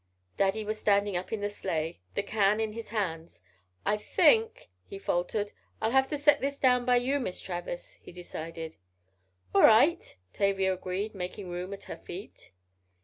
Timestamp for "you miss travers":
6.95-7.99